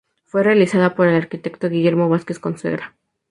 Fue 0.25 0.41
realizada 0.41 0.95
por 0.95 1.07
el 1.07 1.15
arquitecto 1.15 1.69
Guillermo 1.69 2.09
Vázquez 2.09 2.39
Consuegra. 2.39 2.95